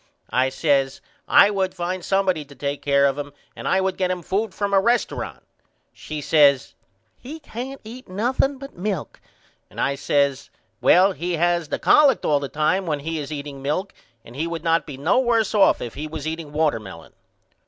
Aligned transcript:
I 0.31 0.49
says 0.49 0.99
I 1.27 1.51
would 1.51 1.75
find 1.75 2.03
somebody 2.03 2.43
to 2.45 2.55
take 2.55 2.81
care 2.81 3.05
of 3.05 3.19
him 3.19 3.33
and 3.55 3.67
I 3.67 3.79
would 3.79 3.97
get 3.97 4.09
him 4.09 4.23
food 4.23 4.51
from 4.51 4.73
a 4.73 4.81
resturunt. 4.81 5.43
She 5.93 6.21
says 6.21 6.73
He 7.19 7.39
can't 7.39 7.79
eat 7.83 8.09
nothing 8.09 8.57
but 8.57 8.75
milk 8.75 9.21
and 9.69 9.79
I 9.79 9.93
says 9.93 10.49
Well 10.81 11.11
he 11.11 11.33
has 11.33 11.67
the 11.67 11.77
collect 11.77 12.25
all 12.25 12.39
the 12.39 12.49
time 12.49 12.87
when 12.87 13.01
he 13.01 13.19
is 13.19 13.31
eating 13.31 13.61
milk 13.61 13.93
and 14.25 14.35
he 14.35 14.47
would 14.47 14.63
not 14.63 14.87
be 14.87 14.97
no 14.97 15.19
worse 15.19 15.53
off 15.53 15.83
if 15.83 15.93
he 15.93 16.07
was 16.07 16.25
eating 16.25 16.51
watermelon. 16.51 17.13